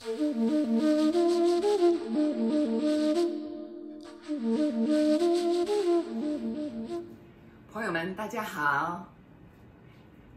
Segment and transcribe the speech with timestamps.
[0.00, 0.08] 朋
[7.84, 9.06] 友们，大家好！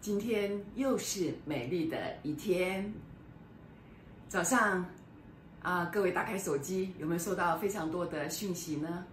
[0.01, 2.93] 今天又是美丽的一天。
[4.27, 4.85] 早上
[5.61, 9.05] 啊，各位打开手机，有没有收到非常多的讯息呢？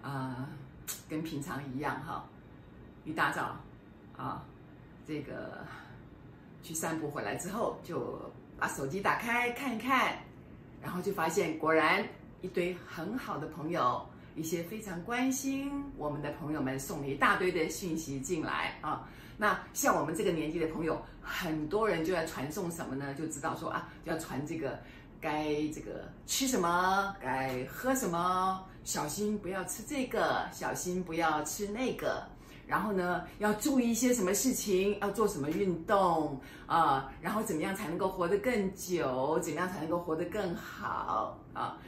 [0.00, 0.48] 啊，
[1.10, 2.24] 跟平常一样哈，
[3.04, 3.54] 一大早
[4.16, 4.42] 啊，
[5.06, 5.58] 这个
[6.62, 10.16] 去散步回来之后，就把手机打开看一看，
[10.82, 12.06] 然后就发现果然
[12.40, 14.06] 一堆很好的朋友。
[14.34, 23.14] 一些非常关心我们的朋友们送了一大堆的讯息进来啊，那像我们这个年纪的朋友，很多人就在传送什么呢？
[23.14, 24.78] 就知道说啊，就要传这个
[25.22, 32.22] 该这个吃什么，该喝什么，小心不要吃这个，小心不要吃那个，
[32.66, 41.78] 然后呢，要注意一些什么事情，要做什么运动啊，然后怎么样才能够活得更久，怎么样才能够活得更好啊？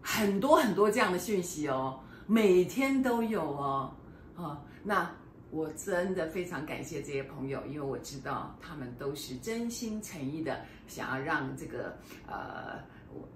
[0.00, 3.94] 很多很多这样的讯息哦，每天都有哦，
[4.34, 5.10] 啊，那
[5.50, 12.80] 我真的非常感谢这些朋友，因为我知道他们都是真心诚意的，想要让这个呃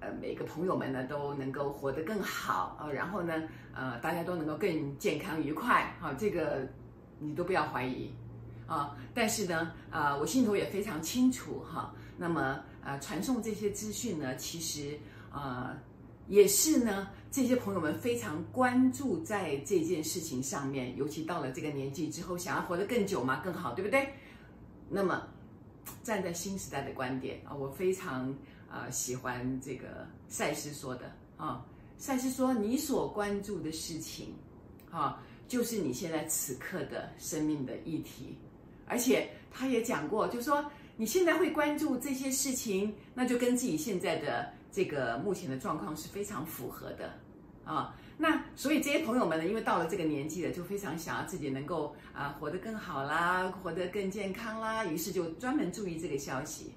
[0.01, 3.43] 呃每个朋友们呢都能够活得更好啊，然后呢
[3.75, 6.67] 呃大家都能够更健康愉快，哈，这个
[7.19, 8.11] 你都不要怀疑
[8.67, 8.97] 啊。
[9.15, 14.99] 但是呢啊，我心头也非常清楚哈，那么呃传送这些资讯呢，其实
[15.31, 15.77] 啊。
[16.29, 24.09] 也是呢，这些朋友们非常关注在这件事情上面，尤其到了这个年纪之后，想要活得更久嘛，更好，对不对？
[24.89, 25.21] 那么，
[26.05, 28.33] 站在新时代的观点啊，我非常、
[28.73, 31.65] 呃、喜欢这个赛斯说的啊，
[31.99, 34.35] 赛斯说你所关注的事情
[34.91, 38.37] 啊，就是你现在此刻的生命的议题，
[38.87, 40.65] 而且他也讲过，就说
[40.97, 44.53] 你现在会关注这些事情，那就跟自己现在的。
[44.75, 47.13] 这个目前的状况是非常符合的，
[47.63, 56.73] 啊，那所以这些朋友们呢，因为到了这个年纪了，就非常想要自己能够啊活得更好啦，活得更健康啦，于是就专门注意这个消息。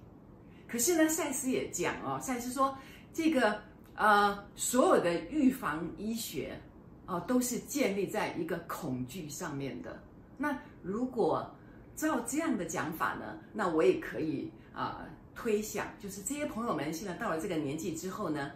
[0.68, 2.78] 可是呢，赛斯也讲哦，赛斯说
[3.14, 3.60] 这个
[3.96, 6.60] 呃所有的预防医学
[7.06, 10.02] 啊都是建立在一个恐惧上面的。
[10.38, 11.50] 那如果
[11.96, 15.06] 照这样的讲法呢，那我也可以啊。
[15.38, 18.54] 推想就是这些朋友们现在到了这个年纪之后呢，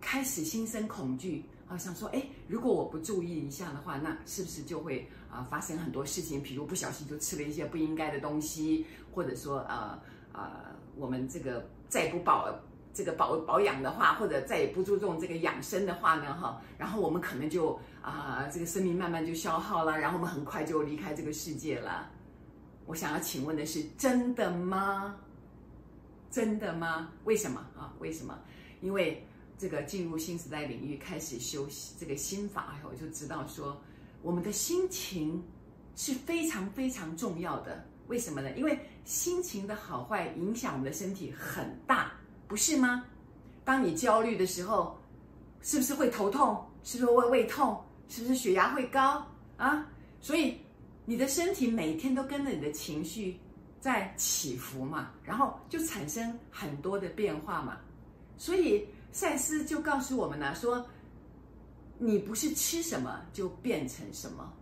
[0.00, 6.42] 开始心生恐惧啊，想说，哎，如果我不注意一下的话，那是不是就会啊发生很多事情？
[6.42, 12.52] 比如不小心就吃了一些不应该的东西，或者说啊啊，我们这个再不保
[12.92, 22.10] 这个保保养的话，或者再也不注重这个养生的话呢，哈，然后我们可能就啊这个生命慢慢就消耗了，然后我们很快就离开这个世界了。
[22.86, 25.14] 我想要请问的是，真的吗？
[26.30, 27.10] 真的吗？
[27.24, 27.92] 为什么啊？
[28.00, 28.38] 为什么？
[28.80, 29.24] 因为
[29.58, 31.66] 这个进入新时代领域，开始修
[31.98, 33.80] 这个心法，我就知道说，
[34.22, 35.42] 我们的心情
[35.96, 37.84] 是非常非常重要的。
[38.08, 38.50] 为什么呢？
[38.56, 42.12] 因为心情的好坏影响我们的身体很大，
[42.46, 43.04] 不是吗？
[43.64, 44.98] 当你焦虑的时候，
[45.62, 46.62] 是不是会头痛？
[46.82, 47.80] 是不是会胃痛？
[48.08, 49.26] 是不是血压会高
[49.56, 49.86] 啊？
[50.20, 50.58] 所以
[51.04, 53.38] 你的身体每天都跟着你的情绪。
[53.80, 57.78] 在起伏嘛，然后就产生很多的变化嘛，
[58.36, 60.84] 所以赛斯就告诉我们呢，说
[61.96, 64.52] 你不是吃什么就变成什么，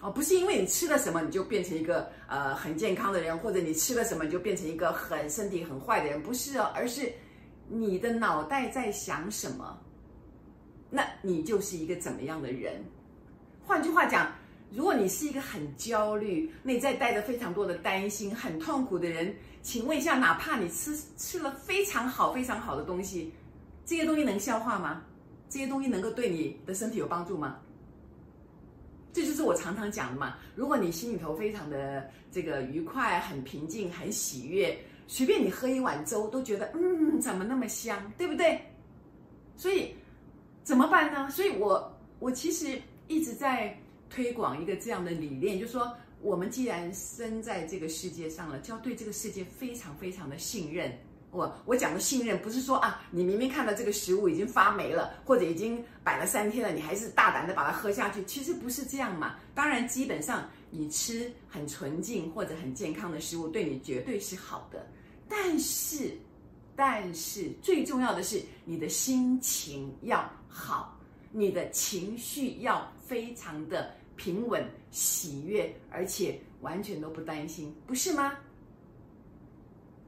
[0.00, 7.12] 哦，不是因为你吃了什么你就变成一个呃很健康的人，或者你吃了什么你就变成一个很身体很坏的人，不是哦，而是
[7.68, 9.78] 你的脑袋在想什么，
[10.90, 12.84] 那你就是一个怎么样的人。
[13.66, 14.32] 换句话讲。
[14.72, 23.34] 如果你是一个很焦虑、内在带着非常多的担心、很痛苦的人，请问一下，哪怕你吃吃了非常好、非常好的东西，
[23.84, 25.02] 这些东西能消化吗？
[25.48, 27.58] 这些东西能够对你的身体有帮助吗？
[29.12, 30.36] 这就是我常常讲的嘛。
[30.54, 34.76] 如果你心里头非常的这个愉快、很平静、很喜悦，
[35.06, 38.60] 随便你喝一碗粥都觉得嗯，怎么那么香，对不对？
[39.56, 39.94] 所以
[40.62, 41.28] 怎么办呢？
[41.30, 43.76] 所以我我其实一直在。
[44.12, 50.92] 推广一个这样的理念，就是说，我们既然生在这个世界上了，就要对这个世界非常非常的信任。
[51.30, 59.36] 我我讲的信任，不是说啊，你明明看到这个食物已经发霉了，或者已经摆了三天了，你还是大胆的把它喝下去，其实不是这样嘛。
[59.54, 64.86] 当然，基本上你吃很纯净或者很健康的食物，对你绝对是好的。
[65.28, 66.16] 但是，
[66.74, 70.98] 但是最重要的是你的心情要好，
[71.30, 73.94] 你的情绪要非常的。
[74.16, 78.34] 平稳、喜悦，而且完全都不担心，不是吗？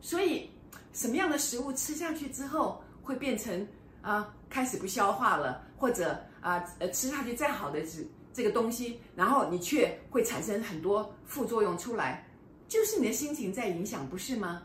[0.02, 0.50] 所以，
[0.92, 3.66] 什么样的食物吃下去之后会变成
[4.02, 12.26] 啊开始不消化了，或者啊呃吃下去再好的这这个东西，然后你却会产生很多副作用出来，
[12.68, 14.62] 就是你的心情在影响，不是吗？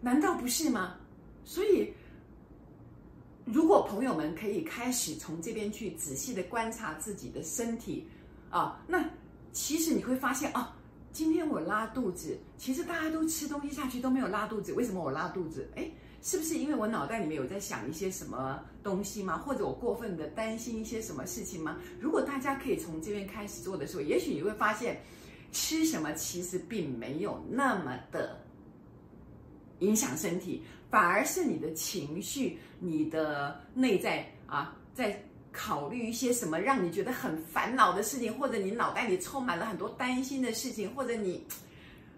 [0.00, 0.96] 难道不是吗？
[1.44, 1.92] 所以，
[3.44, 8.08] 如果朋友们可以开始从这边去仔细的观察自己的身体
[8.50, 9.04] 啊，那
[9.52, 10.76] 其实你会发现啊。
[11.12, 15.68] 今天我拉肚子，其实大家都吃东西下去都没有拉肚子，为什么我拉肚子？
[15.76, 15.90] 哎，
[16.22, 19.36] 是不是因为我脑袋里面有在想一些什么东西吗？
[19.36, 21.76] 或者我过分的担心一些什么事情吗？
[22.00, 25.02] 如果大家可以从这边开始做的时候，也许你会发现，
[25.52, 28.38] 吃什么其实并没有那么的
[29.80, 35.22] 影响身体，反而是你的情绪、你的内在啊，在。
[35.52, 41.46] 考虑一些什么让你觉得很烦恼的事情，或者你脑袋里充满了很多担心的事情，或者你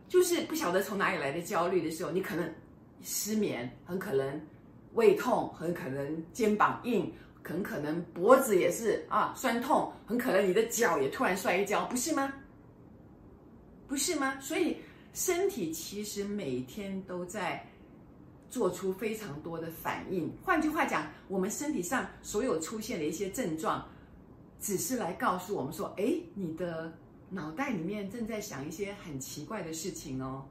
[0.09, 2.49] 就是不晓得从哪里来的焦虑的时候，你可能
[3.03, 4.41] 失眠，很可能
[4.93, 12.33] 胃痛，很可能肩膀硬，很可能脖子也是啊酸痛，很可能你的脚也突然摔一跤，不是吗？
[13.89, 14.39] 不是吗？
[14.41, 14.77] 所以
[15.13, 17.67] 身体其实每天都在。
[18.51, 20.31] 做出非常多的反应。
[20.43, 23.87] 换句话讲，我们身体上所有出现的一些症状，
[24.61, 26.93] 只是来告诉我们说：哎，你的
[27.31, 30.45] 脑袋里面正在想一些很奇怪的事情哦。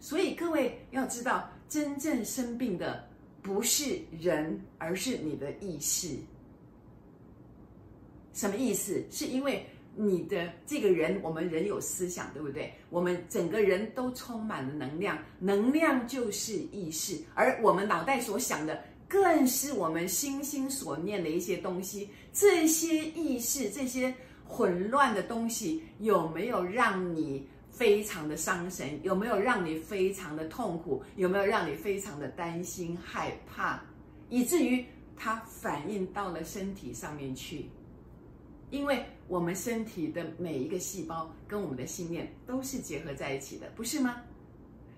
[0.00, 3.08] 所以各位要知道，真正生病的
[3.40, 6.16] 不是人，而是你的意识。
[8.32, 9.04] 什么意思？
[9.10, 9.66] 是因为。
[9.94, 12.72] 你的这个人，我们人有思想，对不对？
[12.88, 22.08] 我们整个人都充满了能量，能量就是意识，而我们脑袋所想的，更是我们心心所念的一些东西。
[22.32, 24.14] 这些意识，这些
[24.46, 28.98] 混乱的东西，有没有让你非常的伤神？
[29.02, 31.02] 有没有让你非常的痛苦？
[31.16, 33.82] 有没有让你非常的担心、害怕，
[34.30, 34.82] 以至于
[35.16, 37.66] 它反映到了身体上面去？
[38.72, 44.22] 因为我们身体的每一个细胞跟我们的信念都是结合在一起的，不是吗？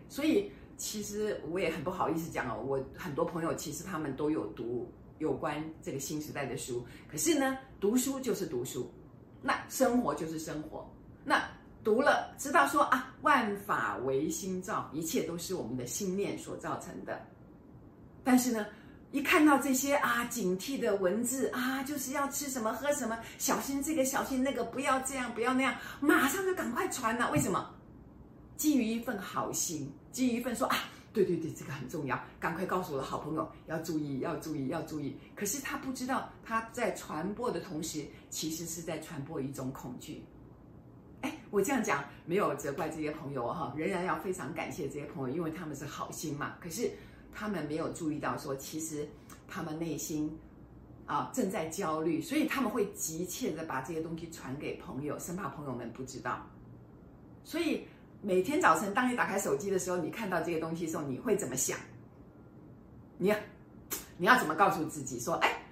[0.08, 4.88] 所以其实我也很不好意思讲哦，我很多朋友其实他们都有读
[5.18, 8.88] 有关这个新时代的书，可是呢，读书就是读书，
[9.42, 10.88] 那生活就是生活，
[11.24, 11.42] 那
[11.82, 17.20] 读了知道说啊，万法唯心造，一切都是我们的心念所造成的，
[18.22, 18.64] 但是呢。
[19.14, 27.30] 一看到这些啊，警惕的文字啊，就是要吃什么喝什么，小心这个，小心那个，不要这样，不要那样，马上就赶快传了。
[27.30, 27.72] 为什么？
[28.56, 30.76] 基于一份好心，基于一份说啊，
[31.12, 35.16] 对对对，这个很重要，赶快告诉我的好朋友要注意，要注意，要注意。
[35.36, 40.24] 可是他不知道，他在传播的同时，其实是在传播一种恐惧。
[41.20, 46.56] 哎，我这样讲没有责怪这些朋友哈，仍然要非常感谢这些朋友，因为他们是好心嘛。
[46.60, 46.90] 可是。
[47.34, 49.06] 他们没有注意到，说其实
[49.48, 50.30] 他们内心
[51.04, 56.46] 啊正在焦虑，所以他们会急切的把这些东西传给朋友，生怕朋友们不知道。
[57.42, 57.84] 所以
[58.22, 61.76] 每天早晨，当你打开手机的时候，你看到这些东西的时候，你会怎么想？
[63.18, 63.36] 你要
[64.16, 65.62] 你要怎么告诉自己说，哎，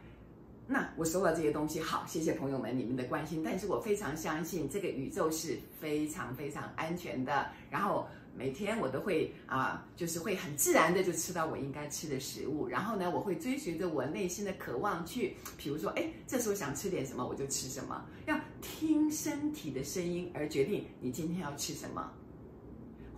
[0.66, 8.08] 那我收到这些东西，好，谢谢朋友们你们的关心，但是我非常相信这个宇宙是非常非常安全的，然后。
[8.34, 22.10] 每天我都会啊，就是会很自然的就吃到我应该吃的食物，然后呢，我会追随着我内心的渴望去，比如说，哎，这时候想吃点什么，我就吃什么，要听身体的声音而决定你今天要吃什么。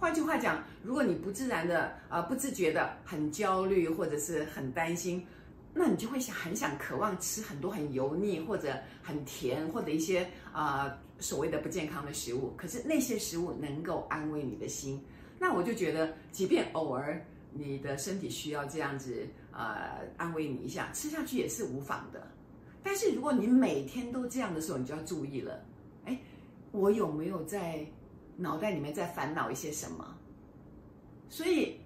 [0.00, 5.25] 换句话讲，如果你不自然的啊，不自觉的很焦虑或者是很担心，
[5.73, 10.99] 那你就会想很想渴望吃很多很油腻或者很甜或者一些啊。
[11.21, 15.02] 所谓的不健康的食物，可是那些食物能够安慰你的心，
[15.38, 22.26] 那我就觉得，即便偶尔你的身体需要这样子，呃，安慰你一下，吃下去也是无妨的。
[22.83, 25.64] 但是如果你每天都这样的时候，你就要注意了，
[26.04, 26.18] 哎，
[26.73, 27.87] 我有没有在
[28.37, 30.16] 脑袋里面在烦恼一些什么？
[31.28, 31.78] 所以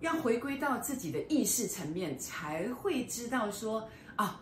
[0.00, 4.40] 要回归到自己的意识层面，才会知道说啊。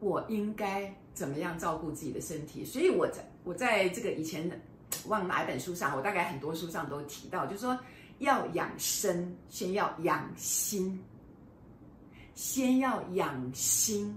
[0.00, 2.64] 我应该怎么样照顾自己的身体？
[2.64, 4.48] 所以我在我在这个以前
[5.08, 7.76] 忘哪一本书上，我大概很多书上都提到，就是说
[8.20, 11.02] 要养生，先要养心，
[12.36, 14.16] 先要养心，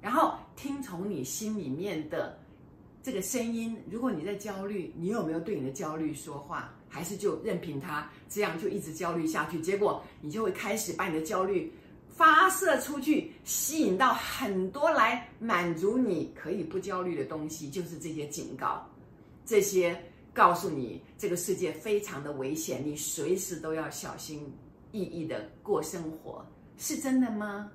[0.00, 2.38] 然后听从你心里面的
[3.02, 3.76] 这个声音。
[3.90, 6.72] 如果你在焦虑，你有没有对你的焦虑说话？
[6.88, 9.60] 还是就任凭它这样就一直焦虑下去？
[9.60, 11.70] 结果你就会开始把你的焦虑。
[12.18, 18.84] 发射出去，吸引到很多来满足你可以不焦虑的东西，就是这些警告，
[19.46, 19.96] 这些
[20.34, 24.52] 告诉你这个世界非常的危险，你随时都要小心
[24.90, 26.44] 翼翼的过生活，
[26.76, 27.70] 是真的吗？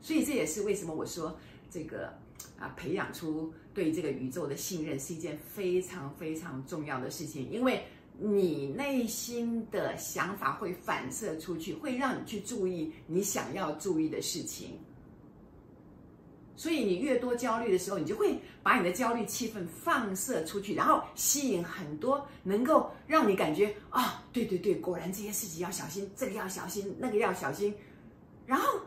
[0.00, 1.36] 所以这也是为什么我说
[1.68, 2.06] 这个
[2.56, 7.82] 啊，培养出对这个宇宙的信任是一件非常非常重要的事情，因为
[8.18, 14.78] 你内心的想法会反射出去，会让你去注意你想要注意的事情。
[16.54, 27.74] 所以你越多焦虑的时候，你就会把你的焦虑气氛放射出去，然后吸引很多能够让你感觉啊、对对对，果然这些事情要小心，这个要小心，那个要小心，
[28.46, 28.78] 然后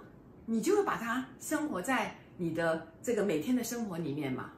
[0.45, 4.51] 你就会把它生活在你的这个每天的生活里面嘛。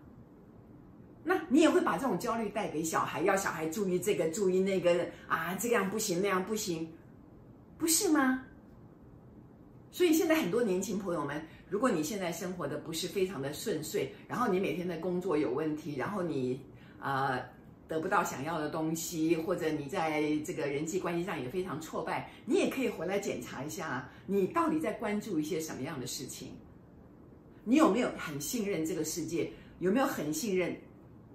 [1.50, 6.88] 你也会把这种焦虑带给小孩，要小孩注意这个，注意那个啊，这样不行，那样不行，
[7.77, 8.44] 不是吗？
[9.92, 11.42] 所以现在很多年轻朋友们。
[11.70, 16.62] 如果你现在生活的不是非常的顺遂，然后你每天的工作有问题，然后你
[17.01, 17.42] 呃
[17.89, 26.51] 得不到想要的东西，或者你在这个人际关系上也非常挫败，你也可以回来检查一下，你到底在关注一些什么样的事情？
[27.66, 29.51] 你有没有很信任这个世界？
[29.80, 30.74] 有没有很信任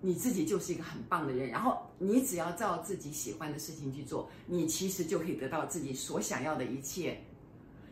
[0.04, 1.48] 你自己就是一个很棒的人？
[1.48, 7.18] 然后你只要照自己喜欢的事情去做，你其实就可以得到自己所想要的一切。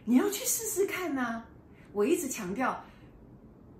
[0.04, 1.44] 你要去试试看呐。
[1.92, 2.84] 我一直强调，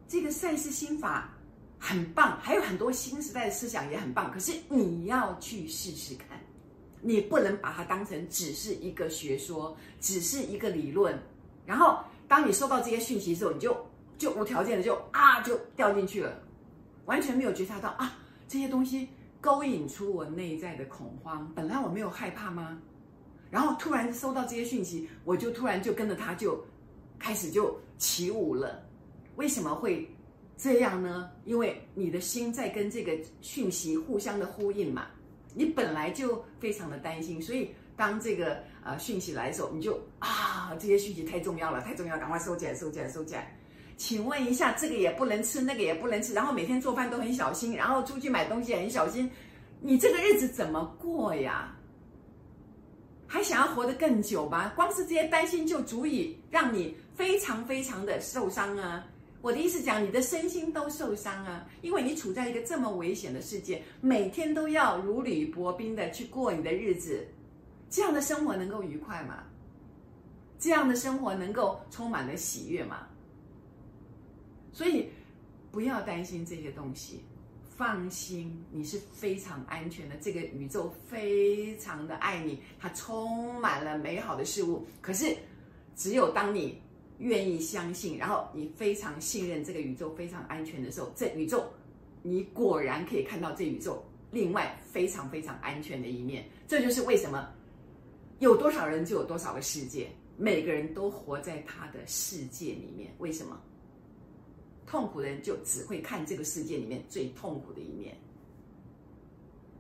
[0.09, 1.37] 这个赛事心法
[1.79, 4.31] 很棒，还有很多新时代的思想也很棒。
[4.31, 6.41] 可是你要去试试看，
[7.01, 11.21] 你不能把它当成只是一个学说，只是一个理论。
[11.67, 13.77] 然后当你收到这些讯息之后，你就
[14.19, 16.37] 就无条件的就啊就掉进去了，
[17.07, 19.09] 完全没有觉察到啊这些东西
[19.41, 21.51] 勾引出我内在的恐慌。
[21.55, 22.79] 本来我没有害怕吗？
[23.51, 26.65] 然后突然收到这些讯息，我就突然就跟着他就。
[27.23, 28.83] 开始就起舞了，
[29.37, 30.09] 为什么会
[30.57, 31.31] 这样呢？
[31.45, 35.07] 因为你的心在跟这个讯息互相的呼应嘛。
[35.53, 43.55] 你本来就非常的担心，所以当这个呃讯息来的时候，你就啊，这些讯息太重要了，太重要，赶快收起来，收起来，收起来。
[44.01, 49.31] 请问一下，这个也不能吃，那个也不能吃，然后每天做饭都很小心，然后出去买东西也很小心，
[49.79, 51.77] 你这个日子怎么过呀？
[53.27, 54.73] 还想要活得更久吗？
[54.75, 59.07] 光是这些担心就足以让你非常非常的受伤啊！
[59.43, 67.23] 我的意思讲，你的身心都受伤啊，因为你处在一个这么危险的世界，每天都要如履薄冰的去过你的日子，
[67.91, 69.45] 这样的生活能够愉快吗？
[70.59, 73.07] 这样的生活能够充满了喜悦吗？
[74.73, 75.09] 所以
[75.71, 77.21] 不要担心这些东西。
[77.77, 80.15] 放心，你是非常安全的。
[80.21, 84.87] 这个宇宙非常的爱你，它充满了美好的事物。
[85.01, 85.35] 可是，
[85.97, 86.79] 只有当你
[87.21, 91.65] 愿意相信，然后你非常信任这个宇宙非常安全的时候，这宇宙，
[92.21, 96.45] 你果然可以看到这宇宙另外非常非常安全的一面。
[96.69, 97.49] 这就是为什么
[98.41, 103.11] 有多少人就有多少个世界，每个人都活在他的世界里面。
[103.17, 103.59] 为什么？
[104.91, 108.17] 痛苦的人就只会看这个世界里面最痛苦的一面。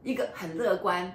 [0.04, 1.12] 一个很乐观、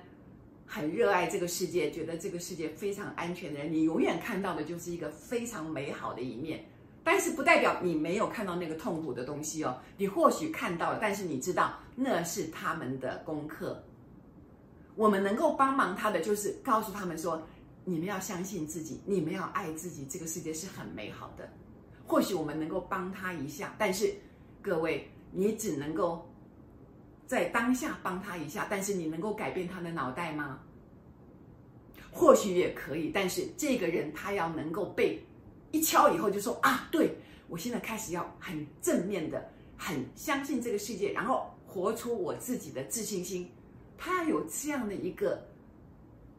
[0.66, 6.66] 很热爱这个世界、觉得这个世界非常安全的人，你永远看到的就是一个非常美好的一面。
[7.06, 9.80] 但是不代表你没有看到那个痛苦的东西哦。
[9.96, 13.82] 你或许看到了，但是你知道那是他们的功课。
[14.96, 17.42] 我们能够帮忙他的，就是告诉他们说：
[17.86, 21.50] 你们要相信自己，你们要爱自己，这个世界是很美好的。
[22.08, 24.14] 或许我们能够帮他一下，但是
[24.62, 26.32] 各位，你只能够
[27.26, 30.60] 在当下帮他一下，但是你能够改变他的脑袋吗？
[32.12, 35.20] 或许也可以，但是这个人他要能够被
[35.72, 37.16] 一敲以后就说啊，对，
[37.48, 43.50] 我现在开始要很正面的，很相信这个世界，然后活出我自己的自信心。
[43.98, 45.44] 他要有这样的一个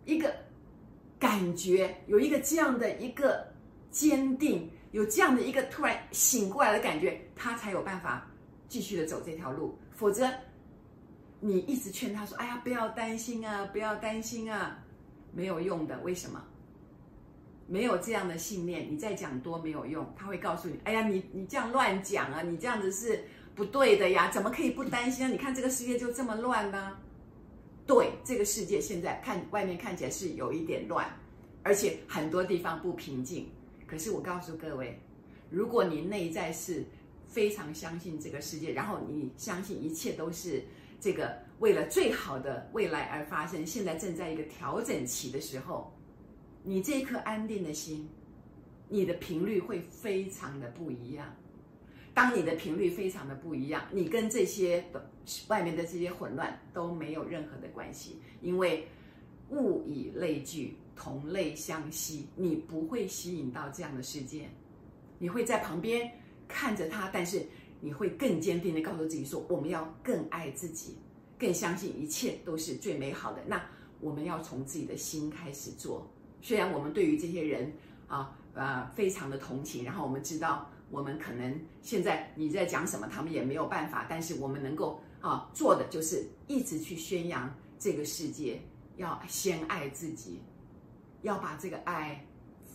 [0.04, 0.32] 一个
[1.18, 3.46] 感觉，有一个这样的一个
[3.90, 4.70] 坚定。
[4.96, 8.26] 有这样的一个突然醒过来的感觉，他才有办法
[8.66, 9.78] 继续的走这条路。
[9.94, 10.26] 否则，
[11.38, 14.82] 你一直劝他说：“哎呀，不要担心啊，不要担心啊，
[15.34, 16.42] 没有用的。”为什么？
[17.66, 20.10] 没有这样的信念，你再讲多没有用。
[20.16, 23.22] 他会告诉你：“哎呀，你你这样乱讲啊，你这样子是
[23.54, 25.28] 不对的呀，怎么可以不担心啊？
[25.28, 26.96] 你看这个世界就这么乱呢？”
[27.86, 31.06] 对，这个世界现在看外面看起来是有一点乱，
[31.62, 33.46] 而且很多地方不平静。
[33.86, 34.98] 可是我告诉各位，
[35.50, 36.84] 如果你内在是
[37.26, 40.64] 非常相信这个世界，然后你相信一切都是
[41.00, 45.92] 这个为了最好的未来而发生，现在正在一个调整期的时候，
[46.62, 48.08] 你这颗安定的心，
[48.88, 51.34] 你的频率会非常的不一样。
[52.12, 54.82] 当你的频率非常的不一样，你跟这些
[55.48, 58.88] 外面的这些混乱都没有任何的关系，因为
[59.50, 64.48] 物以类聚，同类相吸，你不会吸引到这样的世界，
[65.18, 66.10] 你会在旁边
[66.48, 67.46] 看着他，但是
[67.80, 70.96] 你会更坚定的告诉自己说，我们要更爱自己，
[71.38, 73.42] 更相信一切都是最美好的。
[73.46, 73.62] 那
[74.00, 76.10] 我们要从自己的心开始做，
[76.40, 77.72] 虽然我们对于这些人
[78.08, 80.68] 啊，呃，非常的同情，然后我们知道。
[80.88, 84.06] 我们可能现在你在讲什么，他们也没有办法。
[84.08, 88.60] 但是我们能够啊做的就是一直去宣扬这个世界，
[88.96, 90.38] 要先爱自己，
[91.26, 92.24] 要把这个爱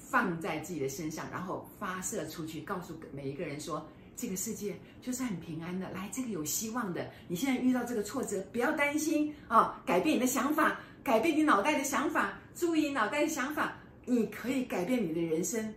[0.09, 7.09] 放在自己的身上，然后发射出去，告诉每一个人说，这个世界就是很平安的，来，这个有希望的。
[7.27, 15.73] 你现在遇到这个挫折，不要担心啊，改变你的想法，改变你脑袋的想法，注意脑袋的想法，你可以改变你的人生，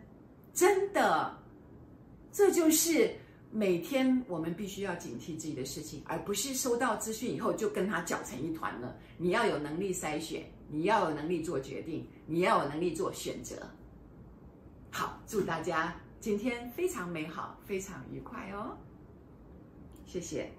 [0.53, 1.33] 真的。
[2.33, 3.15] 这就是
[3.57, 8.99] 每天我们必须要警惕自己的事情，而不是收到资讯以后就跟他搅成一团了。
[9.17, 13.57] 你要有能力筛选，你要有能力做决定，你要有能力做选择。
[14.91, 18.77] 好，祝大家今天非常美好，非常愉快哦！
[20.05, 20.51] 谢谢。